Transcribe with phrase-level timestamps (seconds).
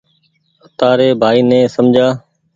[0.77, 2.09] تآري ڀآئي ني سمجهآ